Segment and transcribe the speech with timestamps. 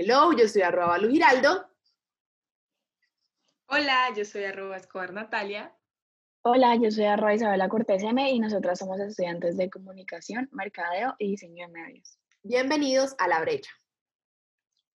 [0.00, 1.66] Hello, yo soy arroba Lu Giraldo.
[3.66, 5.76] Hola, yo soy arroba Escobar Natalia.
[6.42, 11.30] Hola, yo soy arroba Isabela Cortés M y nosotras somos estudiantes de comunicación, mercadeo y
[11.30, 12.16] diseño de medios.
[12.44, 13.72] Bienvenidos a La Brecha.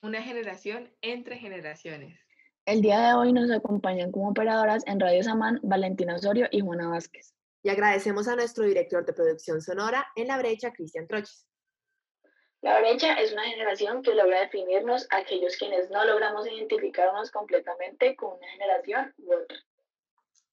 [0.02, 2.18] Una generación entre generaciones.
[2.66, 6.88] El día de hoy nos acompañan como operadoras en Radio Samán Valentina Osorio y Juana
[6.88, 7.36] Vázquez.
[7.62, 11.46] Y agradecemos a nuestro director de producción sonora en La Brecha, Cristian Troches.
[12.64, 18.16] La brecha es una generación que logra definirnos a aquellos quienes no logramos identificarnos completamente
[18.16, 19.58] con una generación u otra.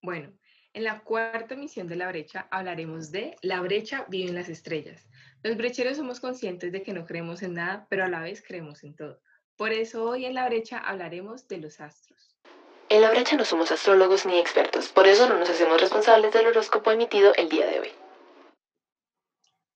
[0.03, 0.33] Bueno,
[0.73, 5.07] en la cuarta emisión de La Brecha hablaremos de La Brecha vive en las estrellas.
[5.45, 8.83] Los brecheros somos conscientes de que no creemos en nada, pero a la vez creemos
[8.83, 9.21] en todo.
[9.57, 12.37] Por eso hoy en La Brecha hablaremos de los astros.
[12.89, 16.49] En La Brecha no somos astrólogos ni expertos, por eso no nos hacemos responsables del
[16.49, 17.93] horóscopo emitido el día de hoy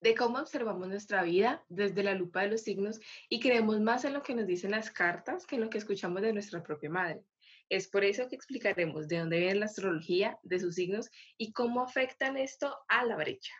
[0.04, 4.12] de cómo observamos nuestra vida desde la lupa de los signos y creemos más en
[4.12, 7.24] lo que nos dicen las cartas que en lo que escuchamos de nuestra propia madre.
[7.70, 11.82] Es por eso que explicaremos de dónde viene la astrología, de sus signos y cómo
[11.82, 13.54] afectan esto a la brecha.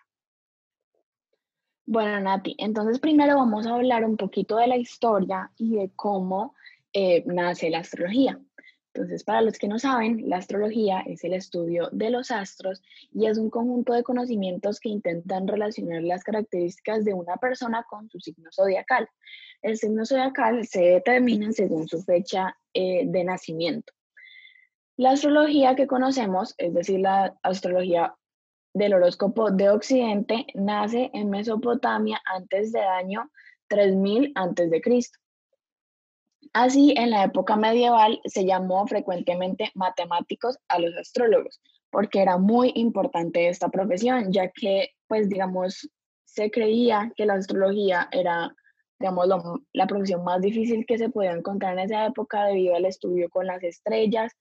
[1.86, 6.54] Bueno, Nati, entonces primero vamos a hablar un poquito de la historia y de cómo
[6.92, 8.38] eh, nace la astrología.
[8.94, 12.80] Entonces, para los que no saben, la astrología es el estudio de los astros
[13.12, 18.08] y es un conjunto de conocimientos que intentan relacionar las características de una persona con
[18.08, 19.08] su signo zodiacal.
[19.62, 23.92] El signo zodiacal se determina según su fecha eh, de nacimiento.
[24.96, 28.14] La astrología que conocemos, es decir, la astrología
[28.74, 33.28] del horóscopo de Occidente, nace en Mesopotamia antes del año
[33.66, 34.70] 3000 a.C.
[36.54, 41.60] Así, en la época medieval se llamó frecuentemente matemáticos a los astrólogos,
[41.90, 45.90] porque era muy importante esta profesión, ya que, pues, digamos,
[46.24, 48.54] se creía que la astrología era,
[49.00, 49.26] digamos,
[49.72, 53.48] la profesión más difícil que se podía encontrar en esa época debido al estudio con
[53.48, 54.32] las estrellas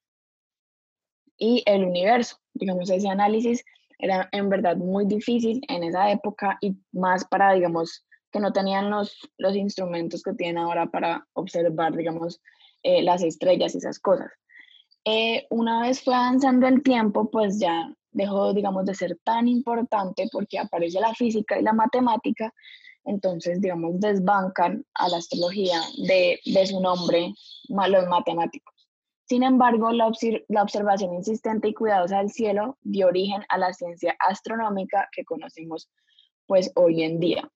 [1.35, 2.37] y el universo.
[2.53, 3.65] Digamos, ese análisis
[3.97, 8.89] era en verdad muy difícil en esa época y más para, digamos, que no tenían
[8.89, 12.41] los, los instrumentos que tienen ahora para observar, digamos,
[12.81, 14.31] eh, las estrellas y esas cosas.
[15.05, 20.27] Eh, una vez fue avanzando el tiempo, pues ya dejó, digamos, de ser tan importante
[20.31, 22.53] porque aparece la física y la matemática,
[23.05, 27.33] entonces, digamos, desbancan a la astrología de, de su nombre,
[27.67, 28.73] los matemáticos.
[29.25, 30.11] Sin embargo, la,
[30.47, 35.89] la, observación insistente y cuidadosa del cielo dio origen a la ciencia astronómica que conocemos
[36.45, 37.49] pues hoy en día.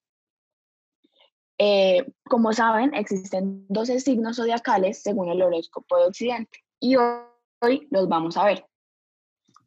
[1.60, 8.08] Eh, como saben, existen 12 signos zodiacales según el horóscopo de Occidente y hoy, los
[8.08, 8.66] vamos a ver.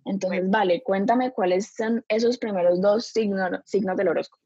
[0.04, 4.42] Entonces, vale, cuéntame cuáles son esos primeros dos signos, signos del horóscopo.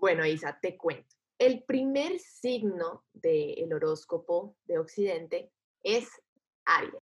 [0.00, 1.14] Bueno, Isa, te cuento.
[1.38, 5.50] El primer signo del horóscopo de Occidente
[5.82, 6.08] es
[6.64, 7.02] Aries.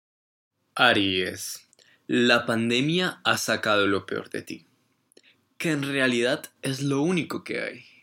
[0.74, 1.68] Aries,
[2.06, 4.66] la pandemia ha sacado lo peor de ti,
[5.56, 7.93] que en realidad es lo único que hay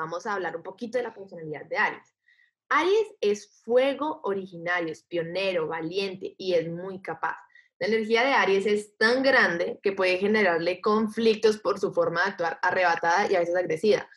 [0.00, 2.14] vamos a hablar un poquito de la personalidad de Aries.
[2.68, 7.36] Aries es fuego originario, es pionero, valiente y es muy capaz.
[7.78, 12.30] La energía de Aries es tan grande que puede generarle conflictos por su forma de
[12.30, 14.08] actuar arrebatada y a veces agresiva.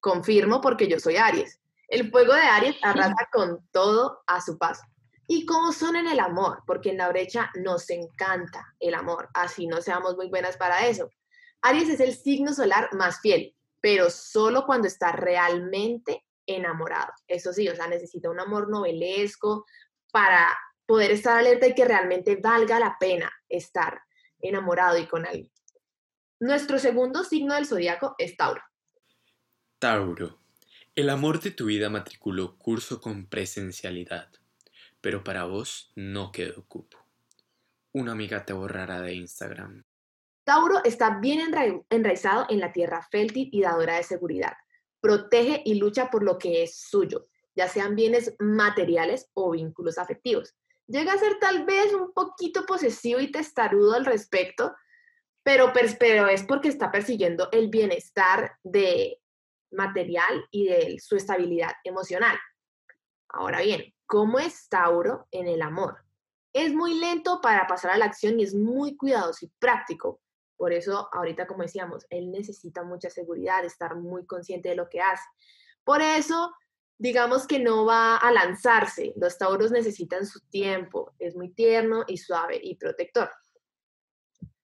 [0.00, 1.60] Confirmo porque yo soy Aries.
[1.88, 4.82] El fuego de Aries arrasa con todo a su paso.
[5.26, 6.62] ¿Y cómo son en el amor?
[6.66, 11.10] Porque en la brecha nos encanta el amor, así no seamos muy buenas para eso.
[11.60, 17.12] Aries es el signo solar más fiel, pero solo cuando está realmente enamorado.
[17.26, 19.66] Eso sí, o sea, necesita un amor novelesco
[20.10, 20.48] para
[20.86, 24.00] poder estar alerta y que realmente valga la pena estar
[24.40, 25.52] enamorado y con alguien.
[26.40, 28.62] Nuestro segundo signo del zodiaco es Tauro.
[29.78, 30.38] Tauro,
[30.94, 34.30] el amor de tu vida matriculó curso con presencialidad,
[35.00, 36.98] pero para vos no quedó cupo.
[37.92, 39.84] Una amiga te borrará de Instagram.
[40.48, 41.52] Tauro está bien
[41.90, 44.54] enraizado en la tierra fértil y dadora de seguridad.
[44.98, 50.56] Protege y lucha por lo que es suyo, ya sean bienes materiales o vínculos afectivos.
[50.86, 54.74] Llega a ser tal vez un poquito posesivo y testarudo al respecto,
[55.42, 59.20] pero, pero es porque está persiguiendo el bienestar de
[59.70, 62.38] material y de su estabilidad emocional.
[63.28, 65.98] Ahora bien, ¿cómo es Tauro en el amor?
[66.54, 70.22] Es muy lento para pasar a la acción y es muy cuidadoso y práctico.
[70.58, 75.00] Por eso, ahorita, como decíamos, él necesita mucha seguridad, estar muy consciente de lo que
[75.00, 75.24] hace.
[75.84, 76.52] Por eso,
[76.98, 79.14] digamos que no va a lanzarse.
[79.16, 81.14] Los tauros necesitan su tiempo.
[81.20, 83.30] Es muy tierno y suave y protector.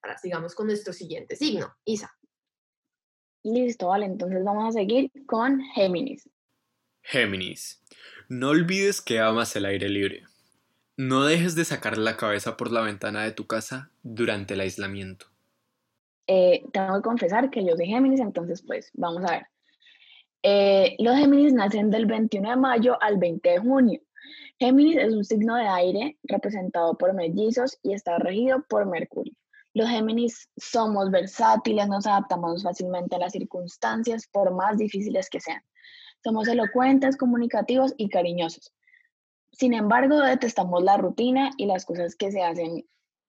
[0.02, 2.12] Ahora sigamos con nuestro siguiente signo, Isa.
[3.44, 6.28] Listo, vale, entonces vamos a seguir con Géminis.
[7.02, 7.82] Géminis.
[8.28, 10.24] No olvides que amas el aire libre.
[10.96, 15.33] No dejes de sacar la cabeza por la ventana de tu casa durante el aislamiento.
[16.26, 19.46] Eh, tengo que confesar que yo soy Géminis, entonces pues vamos a ver.
[20.42, 24.00] Eh, los Géminis nacen del 21 de mayo al 20 de junio.
[24.58, 29.34] Géminis es un signo de aire representado por mellizos y está regido por Mercurio.
[29.74, 35.62] Los Géminis somos versátiles, nos adaptamos fácilmente a las circunstancias, por más difíciles que sean.
[36.22, 38.72] Somos elocuentes, comunicativos y cariñosos.
[39.50, 42.86] Sin embargo, detestamos la rutina y las cosas que se hacen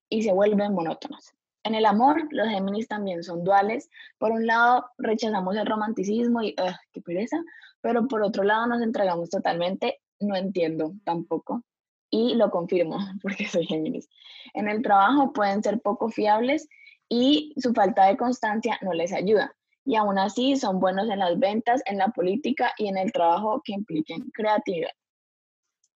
[0.09, 1.35] y se vuelven monótonas.
[1.65, 3.89] En el amor, los Géminis también son duales.
[4.19, 6.55] Por un lado, rechazamos el romanticismo y
[6.93, 7.37] qué pereza,
[7.81, 9.99] pero por otro lado nos entregamos totalmente.
[10.19, 11.63] No entiendo tampoco
[12.11, 14.07] y lo confirmo porque soy Géminis.
[14.53, 16.69] En el trabajo pueden ser poco fiables
[17.09, 19.55] y su falta de constancia no les ayuda.
[19.83, 23.61] Y aún así son buenos en las ventas, en la política y en el trabajo
[23.63, 24.91] que impliquen creatividad.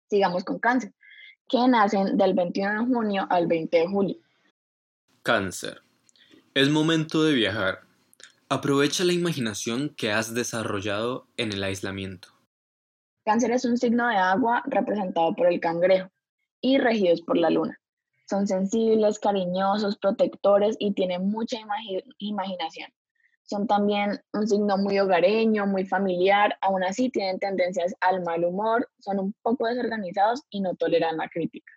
[0.10, 0.94] Sigamos con cáncer,
[1.48, 4.25] que nacen del 21 de junio al 20 de julio.
[5.26, 5.82] Cáncer.
[6.54, 7.80] Es momento de viajar.
[8.48, 12.28] Aprovecha la imaginación que has desarrollado en el aislamiento.
[13.26, 16.12] Cáncer es un signo de agua representado por el cangrejo
[16.62, 17.76] y regidos por la luna.
[18.30, 21.58] Son sensibles, cariñosos, protectores y tienen mucha
[22.20, 22.92] imaginación.
[23.42, 28.88] Son también un signo muy hogareño, muy familiar, aún así tienen tendencias al mal humor,
[29.00, 31.75] son un poco desorganizados y no toleran la crítica.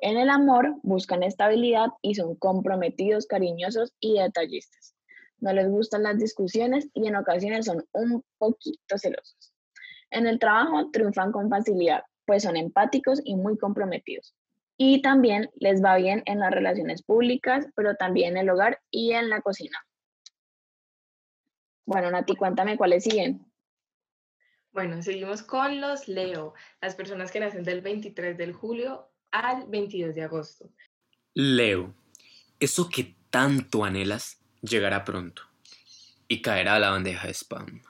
[0.00, 4.94] En el amor buscan estabilidad y son comprometidos, cariñosos y detallistas.
[5.40, 9.52] No les gustan las discusiones y en ocasiones son un poquito celosos.
[10.10, 14.34] En el trabajo triunfan con facilidad, pues son empáticos y muy comprometidos.
[14.76, 19.12] Y también les va bien en las relaciones públicas, pero también en el hogar y
[19.12, 19.78] en la cocina.
[21.84, 23.44] Bueno, Nati, cuéntame cuáles siguen.
[24.72, 30.14] Bueno, seguimos con los Leo, las personas que nacen del 23 de julio al 22
[30.14, 30.70] de agosto.
[31.34, 31.94] Leo,
[32.60, 35.42] eso que tanto anhelas llegará pronto
[36.26, 37.82] y caerá a la bandeja de spam.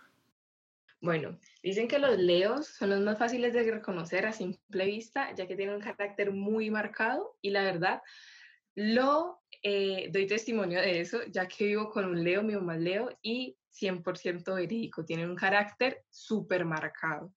[1.00, 5.46] Bueno, dicen que los leos son los más fáciles de reconocer a simple vista, ya
[5.46, 8.02] que tienen un carácter muy marcado y la verdad,
[8.74, 12.82] lo eh, doy testimonio de eso, ya que vivo con un leo, mi mamá es
[12.82, 17.32] leo, y 100% verídico, tienen un carácter súper marcado.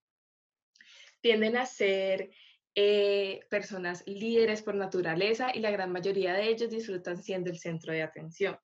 [1.20, 2.30] Tienden a ser
[2.74, 7.92] eh, personas líderes por naturaleza y la gran mayoría de ellos disfrutan siendo el centro
[7.92, 8.58] de atención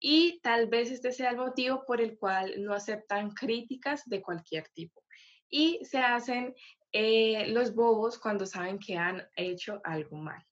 [0.00, 4.68] y tal vez este sea el motivo por el cual no aceptan críticas de cualquier
[4.70, 5.02] tipo
[5.48, 6.54] y se hacen
[6.92, 10.44] eh, los bobos cuando saben que han hecho algo mal.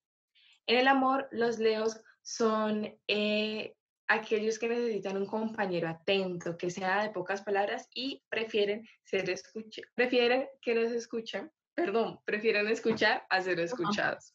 [0.66, 3.74] En el amor, los leos son eh,
[4.08, 9.24] aquellos que necesitan un compañero atento, que sea de pocas palabras y prefieren ser
[9.94, 14.34] prefieren que los escuchen, perdón, prefieren escuchar a ser escuchados.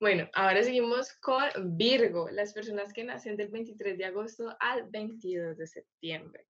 [0.00, 1.44] Bueno, ahora seguimos con
[1.76, 6.46] Virgo, las personas que nacen del 23 de agosto al 22 de septiembre.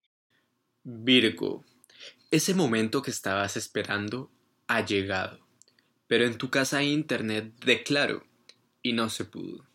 [0.82, 1.64] Virgo,
[2.30, 4.30] ese momento que estabas esperando
[4.66, 5.46] ha llegado,
[6.06, 8.24] pero en tu casa hay internet de claro
[8.82, 9.66] y no se pudo.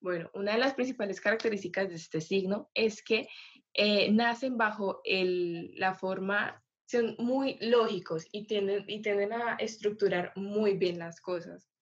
[0.00, 3.28] Bueno, una de las principales características de este signo es que
[3.74, 6.61] eh, nacen bajo la forma,
[6.92, 11.72] son muy lógicos y tienden, y tienden a estructurar muy bien las cosas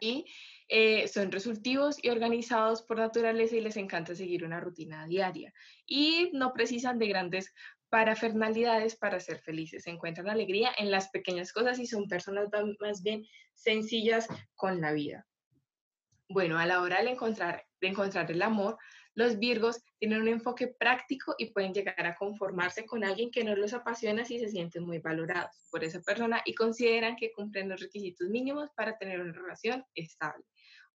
[0.00, 0.26] y
[0.68, 5.52] eh, son resultivos y organizados por naturaleza y les encanta seguir una rutina diaria
[5.86, 7.52] y no precisan de grandes
[7.88, 9.84] parafernalidades para ser felices.
[9.84, 12.48] Se encuentran alegría en las pequeñas cosas y son personas
[12.80, 15.26] más bien sencillas con la vida.
[16.28, 18.76] Bueno, a la hora de encontrar, de encontrar el amor,
[19.18, 23.56] los Virgos tienen un enfoque práctico y pueden llegar a conformarse con alguien que no
[23.56, 27.80] los apasiona si se sienten muy valorados por esa persona y consideran que cumplen los
[27.80, 30.44] requisitos mínimos para tener una relación estable.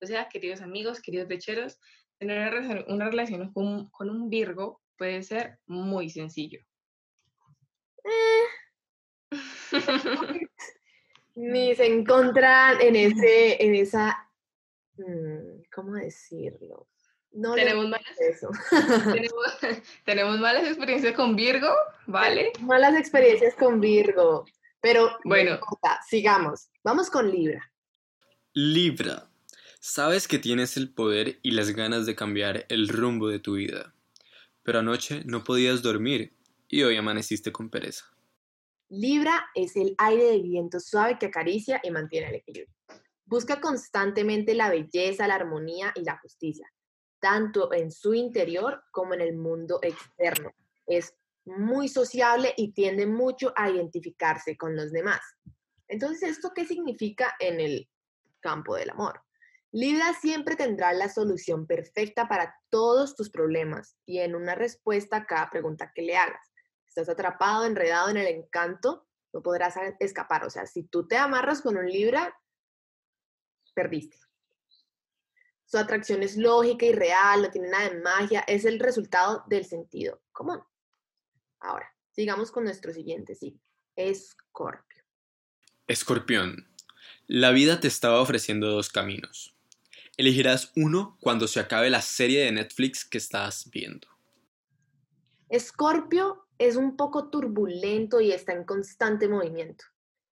[0.02, 1.82] O sea, queridos amigos, queridos lecheros,
[2.18, 6.62] tener una relación, con, un Virgo puede ser muy sencillo.
[11.36, 14.32] Ni se encuentran en, ese, en esa,
[14.96, 16.88] mm, ¿cómo decirlo?
[17.34, 18.06] No tenemos malas,
[20.06, 21.70] tenemos, malas experiencias con Virgo,
[22.06, 22.52] ¿vale?
[22.62, 24.46] Malas experiencias con Virgo,
[24.80, 25.60] pero bueno,
[26.08, 26.68] sigamos.
[26.84, 27.72] Vamos con Libra.
[28.54, 29.30] Libra,
[29.80, 33.96] sabes que tienes el poder y las ganas de cambiar el rumbo de tu vida,
[34.62, 36.36] pero anoche no podías dormir
[36.68, 38.06] y hoy amaneciste con pereza.
[38.90, 42.76] Libra es el aire de viento suave que acaricia y mantiene el equilibrio.
[43.26, 46.72] Busca constantemente la belleza, la armonía y la justicia,
[47.24, 50.54] tanto en su interior como en el mundo externo.
[50.86, 51.16] Es
[51.46, 55.22] muy sociable y tiende mucho a identificarse con los demás.
[55.88, 57.90] Entonces, ¿esto qué significa en el
[58.42, 59.22] campo del amor?
[59.72, 65.26] Libra siempre tendrá la solución perfecta para todos tus problemas y en una respuesta a
[65.26, 66.52] cada pregunta que le hagas.
[66.86, 70.46] Estás atrapado, enredado en el encanto, no podrás escapar.
[70.46, 72.38] O sea, si tú te amarras con un Libra,
[73.74, 74.23] perdiste.
[75.74, 79.66] Su atracción es lógica y real, no tiene nada de magia, es el resultado del
[79.66, 80.60] sentido común.
[81.60, 83.60] Ahora, sigamos con nuestro siguiente signo,
[83.96, 85.04] Escorpio.
[85.88, 86.68] Escorpión,
[87.26, 89.56] la vida te estaba ofreciendo dos caminos.
[90.16, 94.08] Elegirás uno cuando se acabe la serie de Netflix que estás viendo.
[95.50, 99.86] Escorpio es un poco turbulento y está en constante movimiento.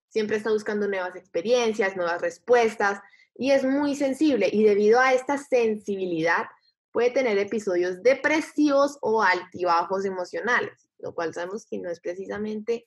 [0.07, 3.01] Siempre está buscando nuevas experiencias, nuevas respuestas
[3.35, 6.45] y es muy sensible y debido a esta sensibilidad
[6.91, 12.85] puede tener episodios depresivos o altibajos emocionales, lo cual sabemos que no es precisamente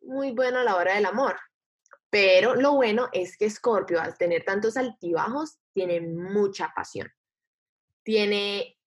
[0.00, 1.36] muy bueno a la hora del amor.
[2.10, 7.10] Pero lo bueno es que Scorpio, al tener tantos altibajos, tiene mucha pasión.
[8.02, 8.78] Tiene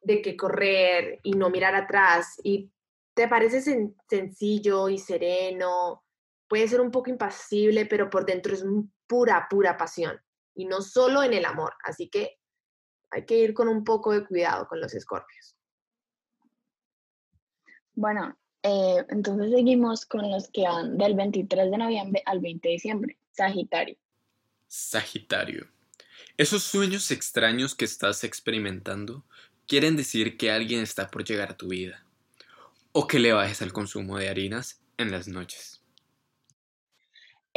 [0.00, 2.70] de qué correr y no mirar atrás y
[3.14, 3.60] te parece
[4.08, 6.04] sencillo y sereno,
[6.48, 8.64] puede ser un poco impasible, pero por dentro es
[9.06, 10.20] pura, pura pasión
[10.54, 11.74] y no solo en el amor.
[11.84, 12.38] Así que
[13.10, 15.56] hay que ir con un poco de cuidado con los escorpios.
[17.94, 22.72] Bueno, eh, entonces seguimos con los que van del 23 de noviembre al 20 de
[22.72, 23.18] diciembre.
[23.32, 23.96] Sagitario.
[24.66, 25.68] Sagitario.
[26.36, 29.24] Esos sueños extraños que estás experimentando
[29.66, 32.04] quieren decir que alguien está por llegar a tu vida
[32.92, 35.75] o que le bajes al consumo de harinas en las noches.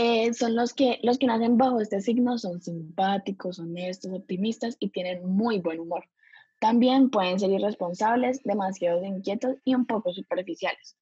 [0.01, 4.91] Eh, son los que, los que nacen bajo este signo son simpáticos, honestos, optimistas y
[4.91, 6.05] tienen muy buen humor.
[6.61, 10.95] También pueden ser irresponsables, demasiado inquietos y un poco superficiales.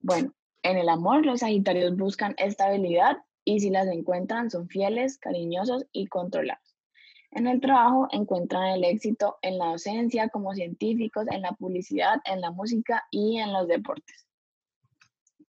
[0.00, 5.86] Bueno, en el amor los Sagitarios buscan estabilidad y si las encuentran son fieles, cariñosos
[5.90, 6.76] y controlados.
[7.30, 12.42] En el trabajo encuentran el éxito en la docencia, como científicos, en la publicidad, en
[12.42, 14.26] la música y en los deportes.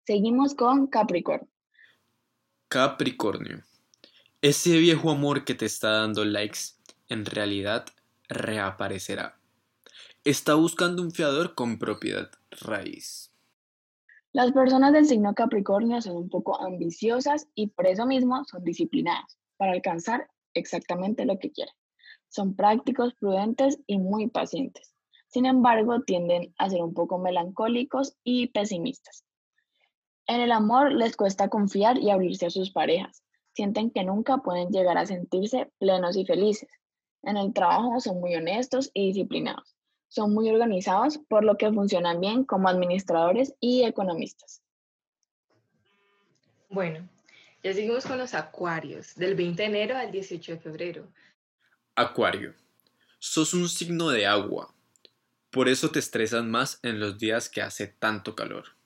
[0.05, 1.50] Seguimos con Capricornio.
[2.71, 3.65] Capricornio.
[4.41, 6.77] Ese viejo amor que te está dando likes,
[7.09, 7.87] en realidad
[8.29, 9.37] reaparecerá.
[10.23, 13.33] Está buscando un fiador con propiedad raíz.
[14.31, 19.37] Las personas del signo Capricornio son un poco ambiciosas y por eso mismo son disciplinadas
[19.57, 21.75] para alcanzar exactamente lo que quieren.
[22.29, 24.95] Son prácticos, prudentes y muy pacientes.
[25.27, 29.25] Sin embargo, tienden a ser un poco melancólicos y pesimistas.
[30.27, 33.23] En el amor les cuesta confiar y abrirse a sus parejas.
[33.53, 36.69] Sienten que nunca pueden llegar a sentirse plenos y felices.
[37.23, 39.75] En el trabajo son muy honestos y disciplinados.
[40.07, 44.61] Son muy organizados, por lo que funcionan bien como administradores y economistas.
[46.69, 47.07] Bueno,
[47.63, 51.07] ya seguimos con los acuarios, del 20 de enero al 18 de febrero.
[51.95, 52.53] Acuario.
[53.19, 54.73] Sos un signo de agua.
[55.51, 58.77] Por eso te estresas más en los días que hace tanto calor.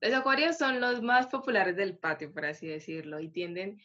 [0.00, 3.80] Los acuarios son los más populares del patio, por así decirlo, y tienden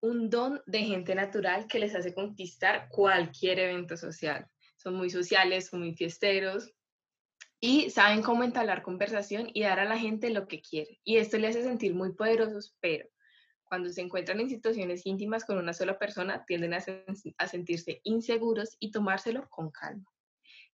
[0.00, 5.72] un don de gente natural que les hace conquistar cualquier evento social son muy sociales,
[5.72, 6.72] muy fiesteros
[7.58, 11.00] y saben cómo entablar conversación y dar a la gente lo que quiere.
[11.02, 13.08] Y esto les hace sentir muy poderosos, pero
[13.64, 16.84] cuando se encuentran en situaciones íntimas con una sola persona, tienden a,
[17.38, 20.08] a sentirse inseguros y tomárselo con calma.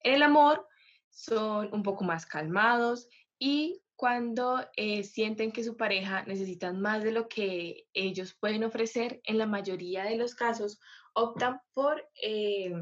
[0.02, 0.66] En el amor
[1.08, 7.12] son un poco más calmados y cuando eh, sienten que su pareja necesita más de
[7.12, 10.80] lo que ellos pueden ofrecer, en la mayoría de los casos
[11.12, 12.72] optan por eh,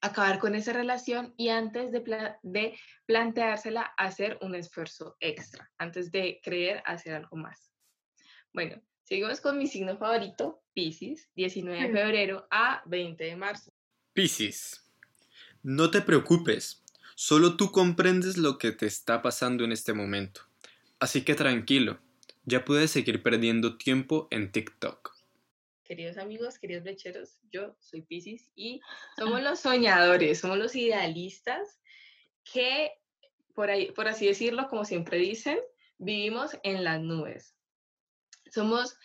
[0.00, 2.00] acabar con esa relación y antes de,
[2.42, 7.70] de planteársela hacer un esfuerzo extra, antes de creer hacer algo más.
[8.54, 13.74] Bueno, seguimos con mi signo favorito, Pisces, 19 de febrero a 20 de marzo.
[14.14, 14.90] Pisces,
[15.62, 16.82] no te preocupes,
[17.14, 20.42] solo tú comprendes lo que te está pasando en este momento.
[20.98, 21.98] Así que tranquilo,
[22.44, 25.14] ya puedes seguir perdiendo tiempo en TikTok
[25.84, 28.80] queridos amigos, queridos lecheros, yo soy Pisces y
[29.16, 31.78] somos los soñadores, somos los idealistas
[32.42, 32.90] que,
[33.54, 35.58] por, ahí, por así decirlo, como siempre dicen,
[35.98, 37.54] vivimos en las nubes.
[38.50, 38.96] Somos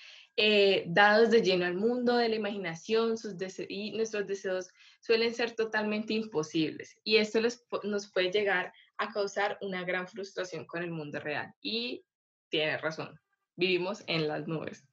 [0.41, 3.35] eh, dados de lleno al mundo de la imaginación sus
[3.67, 4.69] y nuestros deseos
[5.01, 7.41] suelen ser totalmente imposibles y esto
[7.83, 11.53] nos puede llegar a causar una gran frustración con el mundo real.
[11.61, 12.05] Y
[12.47, 13.19] tiene razón,
[13.57, 14.85] vivimos en las nubes.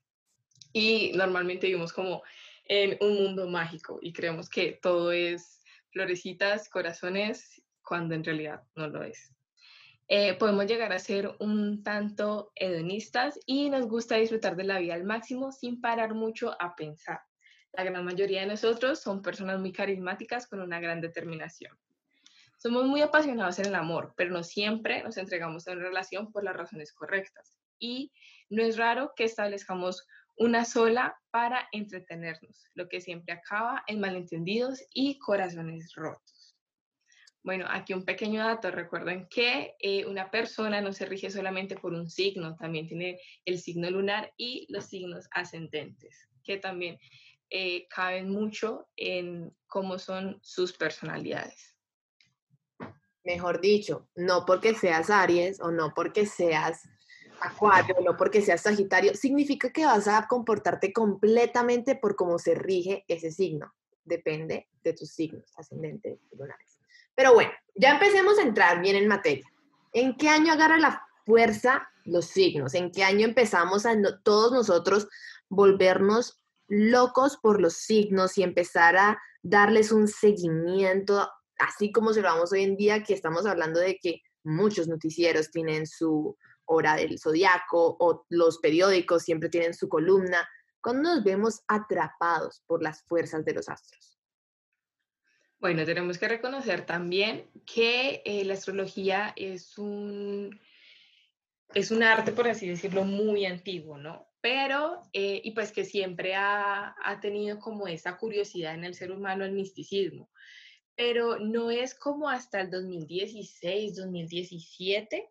[0.73, 2.25] y normalmente vivimos como
[2.65, 5.63] en un mundo mágico y creemos que todo es
[5.93, 9.36] florecitas, corazones, cuando en realidad no lo es.
[10.09, 14.95] Eh, podemos llegar a ser un tanto hedonistas y nos gusta disfrutar de la vida
[14.95, 17.21] al máximo sin parar mucho a pensar.
[17.73, 21.77] La gran mayoría de nosotros son personas muy carismáticas con una gran determinación.
[22.57, 26.45] Somos muy apasionados en el amor, pero no siempre nos entregamos a una relación por
[26.45, 27.59] las razones correctas.
[27.79, 28.13] Y
[28.49, 34.83] no es raro que establezcamos una sola para entretenernos, lo que siempre acaba en malentendidos
[34.95, 36.36] y corazones rotos.
[37.47, 38.73] Bueno, aquí un pequeño dato.
[38.73, 43.61] Recuerden que eh, una persona no se rige solamente por un signo, también tiene el
[43.61, 46.99] signo lunar y los signos ascendentes, que también
[47.49, 51.77] eh, caben mucho en cómo son sus personalidades.
[53.23, 56.83] Mejor dicho, no porque seas Aries o no porque seas
[57.41, 63.05] Acuario, no porque seas Sagitario, significa que vas a comportarte completamente por cómo se rige
[63.07, 63.73] ese signo.
[64.03, 66.76] Depende de tus signos ascendentes y lunares.
[67.17, 69.51] Pero bueno, ya empecemos a entrar bien en materia.
[69.93, 72.75] ¿En qué año agarra la fuerza los signos?
[72.75, 75.09] ¿En qué año empezamos a todos nosotros
[75.49, 82.29] volvernos locos por los signos y empezar a darles un seguimiento, así como se lo
[82.29, 87.19] vamos hoy en día, que estamos hablando de que muchos noticieros tienen su hora del
[87.19, 90.49] zodiaco o los periódicos siempre tienen su columna,
[90.81, 94.19] cuando nos vemos atrapados por las fuerzas de los astros.
[95.59, 100.61] Bueno, tenemos que reconocer también que eh, la astrología es un,
[101.75, 104.27] es un arte, por así decirlo, muy antiguo, ¿no?
[104.47, 109.11] pero, eh, y pues que siempre ha, ha, tenido como esa curiosidad en el ser
[109.11, 110.31] humano el misticismo,
[110.95, 115.29] pero no es como hasta el 2016, 2017,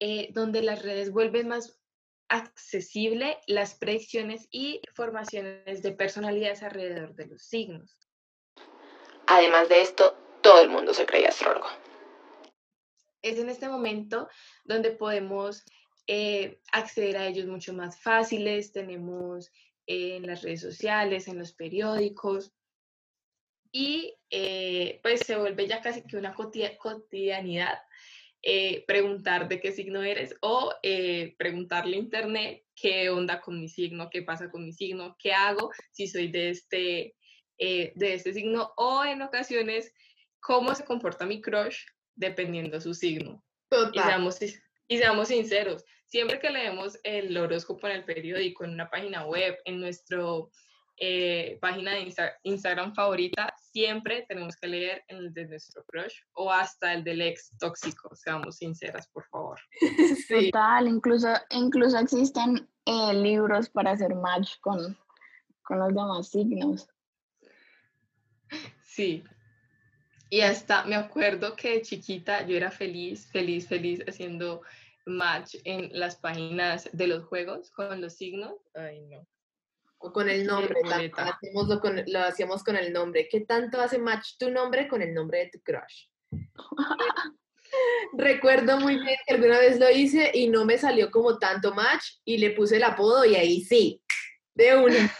[0.00, 1.78] eh, donde las redes vuelven más
[2.28, 8.05] accesible las predicciones y formaciones de personalidades alrededor de los signos.
[9.26, 11.66] Además de esto, todo el mundo se cree astrólogo.
[13.22, 14.28] Es en este momento
[14.64, 15.64] donde podemos
[16.06, 19.50] eh, acceder a ellos mucho más fáciles, tenemos
[19.86, 22.52] en las redes sociales, en los periódicos,
[23.72, 27.78] y eh, pues se vuelve ya casi que una cotidianidad
[28.42, 30.72] eh, preguntar de qué signo eres o
[31.36, 35.72] preguntarle a internet qué onda con mi signo, qué pasa con mi signo, qué hago
[35.90, 37.16] si soy de este,
[37.58, 39.92] de este signo o en ocasiones
[40.40, 41.78] cómo se comporta mi crush
[42.14, 43.42] dependiendo su signo.
[43.92, 44.38] Y seamos,
[44.88, 49.56] y seamos sinceros, siempre que leemos el horóscopo en el periódico, en una página web,
[49.64, 50.18] en nuestra
[50.98, 52.14] eh, página de
[52.44, 57.50] Instagram favorita, siempre tenemos que leer el de nuestro crush o hasta el del ex
[57.58, 59.58] tóxico, seamos sinceras, por favor.
[60.28, 64.96] Total, incluso, incluso existen eh, libros para hacer match con,
[65.62, 66.88] con los demás signos.
[68.96, 69.22] Sí,
[70.30, 74.62] y hasta me acuerdo que de chiquita yo era feliz, feliz, feliz haciendo
[75.04, 78.54] match en las páginas de los juegos con los signos.
[78.74, 79.28] Ay, no.
[79.98, 80.74] O con el nombre,
[81.14, 83.28] hacemos lo, con, lo hacíamos con el nombre.
[83.30, 86.06] ¿Qué tanto hace match tu nombre con el nombre de tu crush?
[88.14, 92.14] Recuerdo muy bien que alguna vez lo hice y no me salió como tanto match
[92.24, 94.02] y le puse el apodo y ahí sí,
[94.54, 95.14] de una.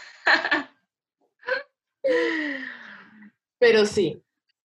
[3.59, 4.21] Pero sí,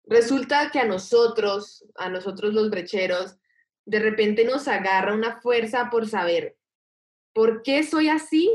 [0.05, 3.37] resulta que a nosotros, a nosotros los brecheros,
[3.85, 6.57] de repente nos agarra una fuerza por saber
[7.33, 8.51] por qué soy así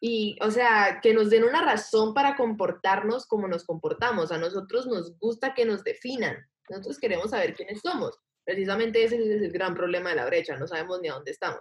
[0.00, 4.32] y, o sea, que nos den una razón para comportarnos como nos comportamos.
[4.32, 6.36] A nosotros nos gusta que nos definan.
[6.68, 8.18] Nosotros queremos saber quiénes somos.
[8.44, 11.60] Precisamente ese es el gran problema de la brecha, no sabemos ni a dónde estamos.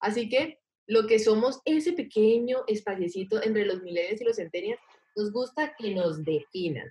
[0.00, 4.78] Así que lo que somos, ese pequeño espaciecito entre los milenios y los centenias,
[5.16, 6.90] nos gusta que nos definan.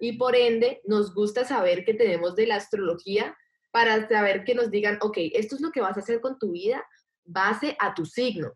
[0.00, 3.36] Y por ende, nos gusta saber que tenemos de la astrología
[3.70, 6.52] para saber que nos digan, ok, esto es lo que vas a hacer con tu
[6.52, 6.84] vida
[7.24, 8.52] base a tu signo.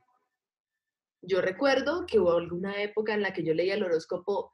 [1.23, 4.53] Yo recuerdo que hubo alguna época en la que yo leía el horóscopo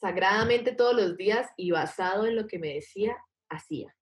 [0.00, 3.16] sagradamente todos los días y basado en lo que me decía,
[3.48, 3.94] hacía.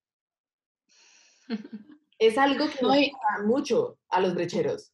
[2.19, 4.93] es algo que nos gusta mucho a los brecheros.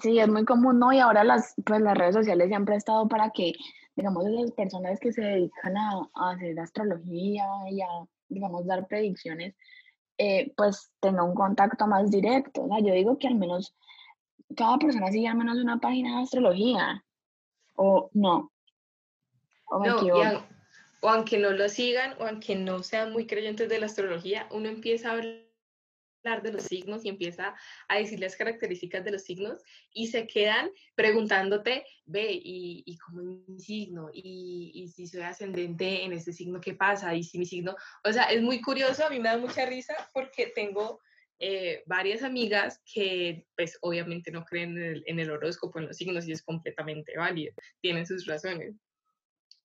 [0.00, 0.92] Sí, es muy común, ¿no?
[0.92, 3.54] Y ahora las, pues, las redes sociales se han prestado para que,
[3.94, 7.88] digamos, esas personas que se dedican a, a hacer astrología y a
[8.28, 9.54] digamos, dar predicciones,
[10.18, 12.66] eh, pues tenga un contacto más directo.
[12.82, 13.74] Yo digo que al menos
[14.56, 17.04] cada persona sigue al menos una página de astrología,
[17.74, 18.52] o no.
[19.68, 19.96] O, no,
[21.02, 24.68] o aunque no lo sigan, o aunque no sean muy creyentes de la astrología, uno
[24.68, 25.45] empieza a hablar
[26.26, 27.54] de los signos y empieza
[27.88, 29.62] a decir las características de los signos
[29.92, 34.10] y se quedan preguntándote, ve, ¿y, y cómo es mi signo?
[34.12, 37.14] ¿Y, ¿Y si soy ascendente en este signo, qué pasa?
[37.14, 37.76] ¿Y si mi signo?
[38.04, 41.00] O sea, es muy curioso, a mí me da mucha risa porque tengo
[41.38, 45.96] eh, varias amigas que pues obviamente no creen en el, en el horóscopo, en los
[45.96, 48.74] signos y es completamente válido, tienen sus razones.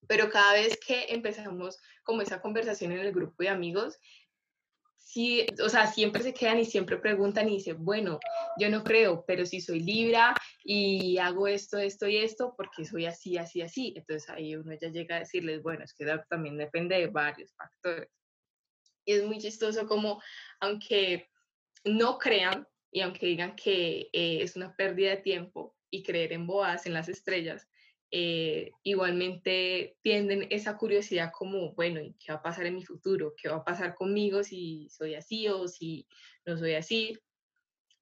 [0.08, 4.00] Pero cada vez que empezamos como esa conversación en el grupo de amigos,
[5.04, 8.20] sí, o sea, siempre se quedan y siempre preguntan y dicen, bueno,
[8.58, 10.34] yo no creo, pero si soy Libra
[10.64, 13.94] y hago esto, esto y esto, porque soy así, así, así.
[13.96, 18.10] Entonces ahí uno ya llega a decirles, bueno, es que también depende de varios factores.
[19.06, 20.22] Y es muy chistoso como,
[20.60, 21.30] aunque
[21.84, 26.46] no crean y aunque digan que eh, es una pérdida de tiempo y creer en
[26.46, 27.68] boas, en las estrellas,
[28.14, 33.34] eh, igualmente tienden esa curiosidad como, bueno, ¿qué va a pasar en mi futuro?
[33.42, 36.06] ¿Qué va a pasar conmigo si soy así o si
[36.46, 37.18] no soy así?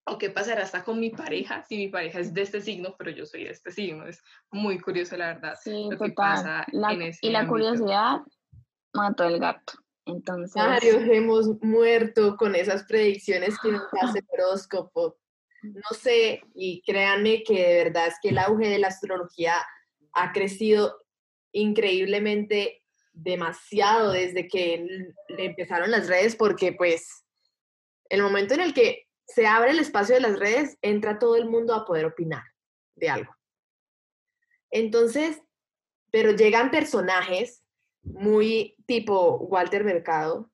[0.05, 3.11] ¿O qué pasará hasta con mi pareja si mi pareja es de este signo, pero
[3.11, 4.07] yo soy de este signo?
[4.07, 5.55] Es muy curioso, la verdad.
[5.61, 6.65] Sí, total.
[7.21, 8.21] y la curiosidad
[8.93, 9.73] mató el gato.
[10.05, 10.55] Entonces...
[10.55, 15.17] Varios hemos muerto con esas predicciones que nos hace el horóscopo.
[15.61, 19.53] No sé, y créanme que de verdad es que el auge de la astrología
[20.19, 21.05] ha crecido
[21.51, 27.25] increíblemente demasiado desde que empezaron las redes, porque pues
[28.10, 31.45] el momento en el que se abre el espacio de las redes, entra todo el
[31.45, 32.43] mundo a poder opinar
[32.95, 33.36] de algo.
[34.71, 35.39] Entonces,
[36.12, 37.63] pero llegan personajes
[38.01, 40.49] muy tipo Walter Mercado,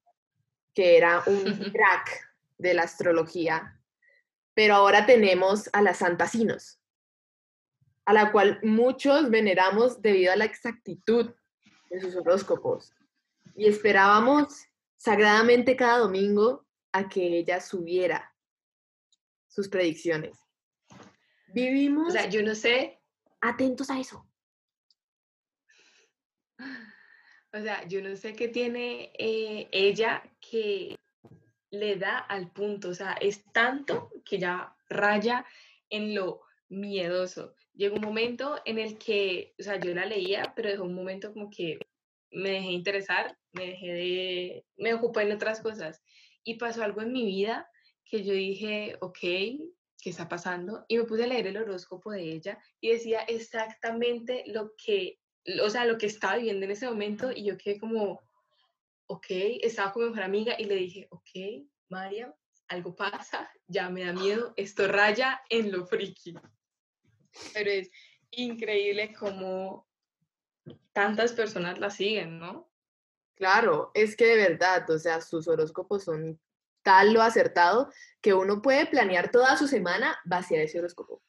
[0.74, 3.80] que era un crack de la astrología,
[4.54, 6.80] pero ahora tenemos a las Santasinos,
[8.06, 11.34] a la cual muchos veneramos debido a la exactitud
[11.90, 12.94] de sus horóscopos.
[13.56, 14.66] Y esperábamos
[14.96, 18.34] sagradamente cada domingo a que ella subiera
[19.48, 20.38] sus predicciones.
[21.48, 22.10] Vivimos.
[22.10, 23.02] O sea, yo no sé.
[23.42, 24.28] Atentos a eso.
[27.54, 30.96] O sea, yo no sé qué tiene eh, ella que
[31.70, 32.90] le da al punto.
[32.90, 35.46] O sea, es tanto que ya raya
[35.90, 37.56] en lo miedoso.
[37.76, 41.34] Llegó un momento en el que, o sea, yo la leía, pero dejó un momento
[41.34, 41.78] como que
[42.32, 46.02] me dejé interesar, me dejé de, me ocupé en otras cosas.
[46.44, 47.70] Y pasó algo en mi vida
[48.06, 50.86] que yo dije, ok, ¿qué está pasando?
[50.88, 55.20] Y me puse a leer el horóscopo de ella y decía exactamente lo que,
[55.64, 58.22] o sea, lo que estaba viviendo en ese momento y yo quedé como,
[59.08, 59.26] ok,
[59.62, 62.34] estaba con mi mejor amiga y le dije, ok, María,
[62.68, 66.36] algo pasa, ya me da miedo, esto raya en lo friki.
[67.54, 67.90] Pero es
[68.32, 69.88] increíble cómo
[70.94, 72.70] tantas personas la siguen, ¿no?
[73.36, 76.40] Claro, es que de verdad, o sea, sus horóscopos son
[76.84, 81.22] tal lo acertado que uno puede planear toda su semana vaciar ese horóscopo.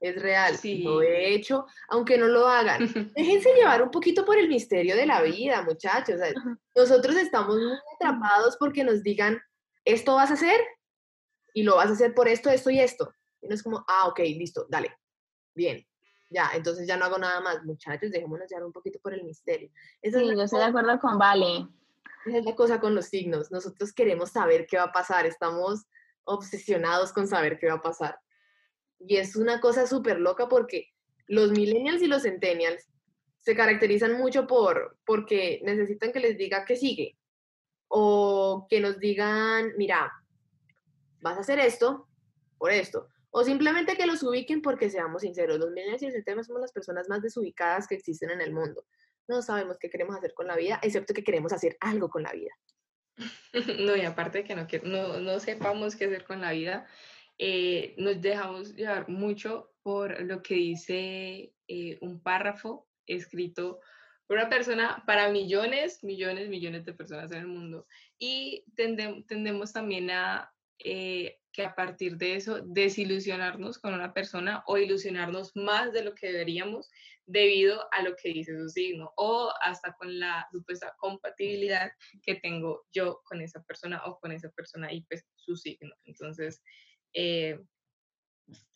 [0.00, 0.82] Es real, sí.
[0.82, 2.80] lo he hecho, aunque no lo hagan.
[3.14, 6.20] Déjense llevar un poquito por el misterio de la vida, muchachos.
[6.74, 9.40] nosotros estamos muy atrapados porque nos digan,
[9.84, 10.60] esto vas a hacer
[11.54, 13.12] y lo vas a hacer por esto, esto y esto.
[13.40, 14.96] Y no es como, ah, ok, listo, dale,
[15.54, 15.86] bien,
[16.32, 17.62] ya, entonces ya no hago nada más.
[17.64, 19.70] Muchachos, dejémonos llevar un poquito por el misterio.
[20.02, 21.68] sí, yo estoy de acuerdo con Vale.
[22.24, 23.50] Esa es la cosa con los signos.
[23.50, 25.86] Nosotros queremos saber qué va a pasar, estamos
[26.24, 28.18] obsesionados con saber qué va a pasar.
[28.98, 30.88] Y es una cosa súper loca porque
[31.26, 32.88] los millennials y los centennials
[33.40, 37.18] se caracterizan mucho por porque necesitan que les diga qué sigue
[37.88, 40.12] o que nos digan, mira,
[41.20, 42.08] vas a hacer esto
[42.56, 46.46] por esto o simplemente que los ubiquen porque seamos sinceros, los millennials y los centennials
[46.46, 48.84] somos las personas más desubicadas que existen en el mundo
[49.28, 52.32] no sabemos qué queremos hacer con la vida, excepto que queremos hacer algo con la
[52.32, 52.52] vida.
[53.78, 56.86] No, y aparte de que no, no, no sepamos qué hacer con la vida,
[57.38, 63.80] eh, nos dejamos llevar mucho por lo que dice eh, un párrafo escrito
[64.26, 67.86] por una persona para millones, millones, millones de personas en el mundo.
[68.18, 70.50] Y tendemos también a
[70.84, 76.14] eh, que a partir de eso desilusionarnos con una persona o ilusionarnos más de lo
[76.14, 76.88] que deberíamos
[77.26, 81.92] debido a lo que dice su signo o hasta con la supuesta compatibilidad
[82.22, 85.94] que tengo yo con esa persona o con esa persona y pues su signo.
[86.04, 86.62] Entonces,
[87.12, 87.60] eh,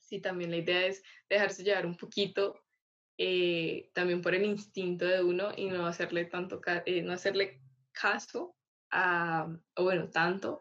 [0.01, 2.63] sí, también la idea es dejarse llevar un poquito
[3.19, 8.55] eh, también por el instinto de uno y no hacerle tanto, eh, no hacerle caso
[8.91, 10.61] a, o bueno, tanto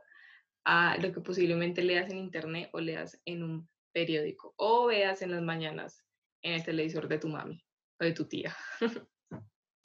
[0.66, 5.32] a lo que posiblemente leas en internet o leas en un periódico o veas en
[5.32, 6.04] las mañanas
[6.42, 7.64] en el televisor de tu mami
[8.00, 8.56] o de tu tía.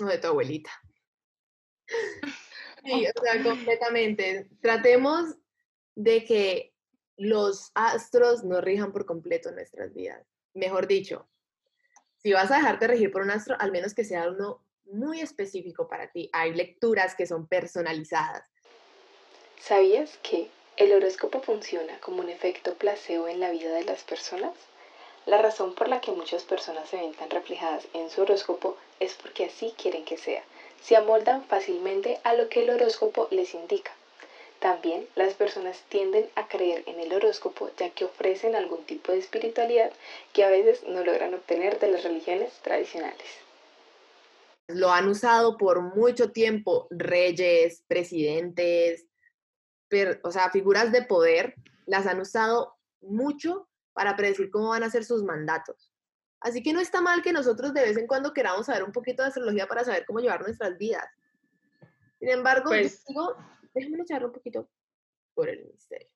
[0.02, 0.70] O de tu abuelita.
[2.82, 4.48] Sí, o sea, completamente.
[4.62, 5.36] Tratemos
[5.94, 6.74] de que
[7.18, 10.26] los astros no rijan por completo nuestras vidas.
[10.54, 11.28] Mejor dicho,
[12.16, 15.88] si vas a dejarte regir por un astro, al menos que sea uno muy específico
[15.88, 16.30] para ti.
[16.32, 18.48] Hay lecturas que son personalizadas.
[19.58, 24.54] ¿Sabías que el horóscopo funciona como un efecto placebo en la vida de las personas?
[25.26, 29.12] La razón por la que muchas personas se ven tan reflejadas en su horóscopo es
[29.12, 30.42] porque así quieren que sea.
[30.82, 33.92] Se amoldan fácilmente a lo que el horóscopo les indica.
[34.58, 39.18] También las personas tienden a creer en el horóscopo ya que ofrecen algún tipo de
[39.18, 39.92] espiritualidad
[40.32, 43.28] que a veces no logran obtener de las religiones tradicionales.
[44.68, 49.04] Lo han usado por mucho tiempo reyes, presidentes,
[50.22, 51.55] o sea, figuras de poder,
[51.87, 55.92] las han usado mucho para predecir cómo van a ser sus mandatos.
[56.40, 59.22] Así que no está mal que nosotros de vez en cuando queramos saber un poquito
[59.22, 61.07] de astrología para saber cómo llevar nuestras vidas.
[62.18, 63.37] Sin embargo, pues, digo,
[63.74, 64.70] déjame luchar un poquito
[65.35, 66.09] por el misterio.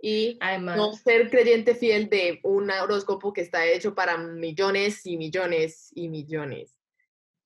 [0.00, 5.16] Y Además, no ser creyente fiel de un horóscopo que está hecho para millones y
[5.16, 6.78] millones y millones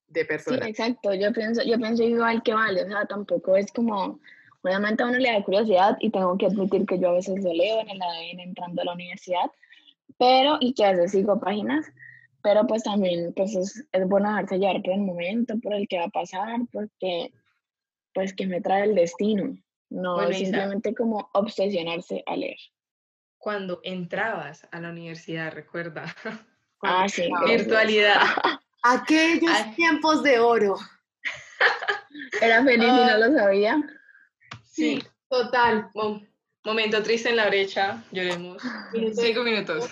[0.09, 0.65] de personas.
[0.65, 1.15] Sí, exacto.
[1.15, 2.83] Yo pienso, yo pienso igual que vale.
[2.83, 4.21] O sea, tampoco es como,
[4.63, 7.53] obviamente a uno le da curiosidad y tengo que admitir que yo a veces lo
[7.53, 9.51] leo en el ADN entrando a la universidad,
[10.19, 11.87] pero, y que a veces sigo páginas,
[12.43, 15.99] pero pues también pues es, es bueno dejarse llevar por el momento, por el que
[15.99, 17.33] va a pasar, porque
[18.15, 19.57] pues que me trae el destino,
[19.91, 22.59] no simplemente como obsesionarse a leer.
[23.39, 26.15] Cuando entrabas a la universidad, recuerda.
[26.85, 27.31] Ah, sí.
[27.47, 28.21] Virtualidad.
[28.83, 30.77] Aquellos tiempos de oro.
[32.41, 33.19] Era feliz y no ah.
[33.19, 33.81] lo sabía.
[34.73, 35.91] Sí, total.
[36.65, 38.63] momento triste en la brecha, lloremos.
[39.15, 39.91] Cinco minutos.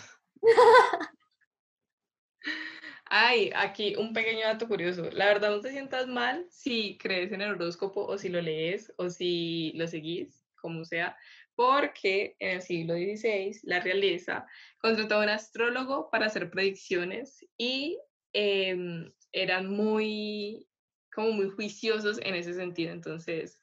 [3.05, 5.11] Ay, aquí un pequeño dato curioso.
[5.11, 8.93] La verdad, no te sientas mal si crees en el horóscopo o si lo lees
[8.97, 11.17] o si lo seguís, como sea,
[11.57, 14.47] porque en el siglo XVI la realeza
[14.79, 17.99] contrató a un astrólogo para hacer predicciones y
[18.33, 20.67] em, eran muy,
[21.13, 22.93] como muy juiciosos en ese sentido.
[22.93, 23.61] Entonces,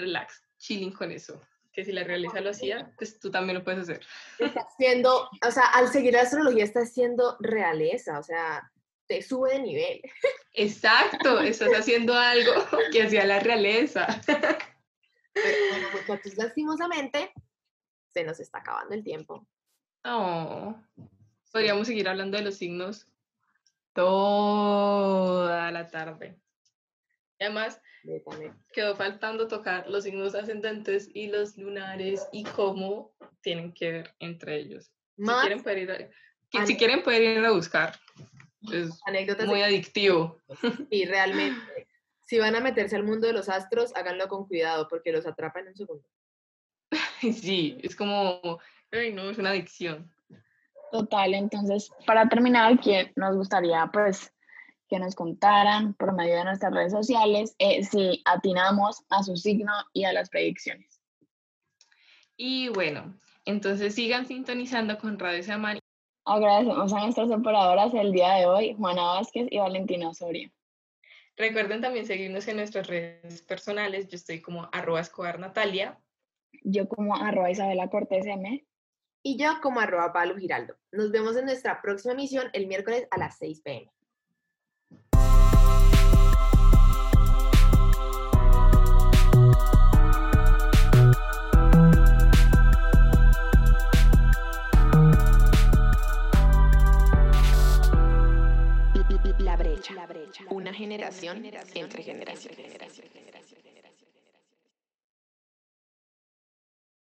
[0.00, 1.40] relax, chilling con eso
[1.72, 4.04] que si la realeza lo hacía, pues tú también lo puedes hacer.
[4.38, 8.70] Está haciendo, o sea, al seguir la astrología está haciendo realeza, o sea,
[9.06, 10.02] te sube de nivel.
[10.54, 12.52] Exacto, estás haciendo algo
[12.92, 14.06] que hacía la realeza.
[14.26, 17.32] Pero bueno, muchachos, lastimosamente,
[18.08, 19.46] se nos está acabando el tiempo.
[20.04, 20.74] Oh,
[21.52, 23.06] podríamos seguir hablando de los signos
[23.92, 26.40] toda la tarde.
[27.38, 27.80] además,
[28.72, 34.56] Quedó faltando tocar los signos ascendentes y los lunares y cómo tienen que ver entre
[34.56, 34.90] ellos.
[35.16, 37.98] si quieren poder ir a, si quieren ir a buscar.
[38.72, 38.90] Es
[39.46, 40.38] muy adictivo.
[40.90, 41.88] Y realmente,
[42.26, 45.62] si van a meterse al mundo de los astros, háganlo con cuidado porque los atrapan
[45.62, 46.08] en un segundo.
[47.20, 48.60] Sí, es como,
[48.90, 50.10] ay, no, es una adicción.
[50.90, 54.32] Total, entonces, para terminar, aquí nos gustaría pues
[54.90, 59.72] que nos contaran por medio de nuestras redes sociales eh, si atinamos a su signo
[59.92, 61.00] y a las predicciones.
[62.36, 65.78] Y bueno, entonces sigan sintonizando con Radio Samani.
[66.24, 70.50] Agradecemos a nuestras operadoras el día de hoy, Juana Vázquez y Valentina Osorio.
[71.36, 74.08] Recuerden también seguirnos en nuestras redes personales.
[74.08, 75.98] Yo estoy como arroba escobar Natalia.
[76.64, 78.66] Yo como arroba Isabela Cortés M.
[79.22, 80.76] Y yo como arroba Pablo Giraldo.
[80.92, 83.90] Nos vemos en nuestra próxima emisión el miércoles a las 6 pm.
[100.50, 103.19] una generación entre generaciones.